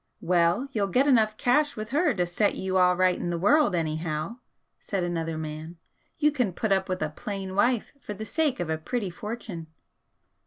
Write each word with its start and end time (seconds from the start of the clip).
'Well, 0.19 0.67
you'll 0.71 0.87
get 0.87 1.05
enough 1.05 1.37
cash 1.37 1.75
with 1.75 1.91
her 1.91 2.11
to 2.15 2.25
set 2.25 2.55
you 2.55 2.77
all 2.79 2.95
right 2.95 3.15
in 3.19 3.29
the 3.29 3.37
world, 3.37 3.75
anyhow,' 3.75 4.39
said 4.79 5.03
another 5.03 5.37
man, 5.37 5.77
'You 6.17 6.31
can 6.31 6.53
put 6.53 6.71
up 6.71 6.89
with 6.89 7.03
a 7.03 7.09
plain 7.09 7.53
wife 7.55 7.93
for 8.01 8.15
the 8.15 8.25
sake 8.25 8.59
of 8.59 8.71
a 8.71 8.79
pretty 8.79 9.11
fortune.' 9.11 9.67